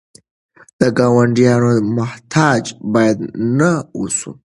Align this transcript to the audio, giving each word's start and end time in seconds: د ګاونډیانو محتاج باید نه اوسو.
د 0.79 0.81
ګاونډیانو 0.97 1.71
محتاج 1.97 2.63
باید 2.93 3.17
نه 3.57 3.71
اوسو. 3.97 4.31